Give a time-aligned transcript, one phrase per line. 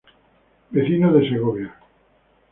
[0.75, 1.69] Vecino de Segovia.